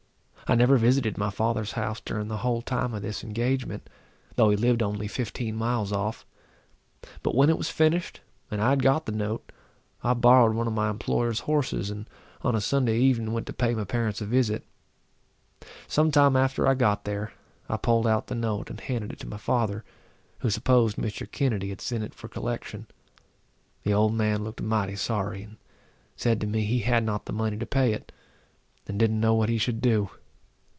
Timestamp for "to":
13.47-13.53, 19.19-19.27, 26.41-26.47, 27.55-27.65